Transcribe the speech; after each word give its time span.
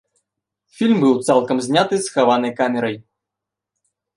Фільм 0.77 0.97
быў 1.03 1.13
цалкам 1.27 1.57
зняты 1.67 1.95
схаванай 2.07 2.53
камерай. 2.63 2.95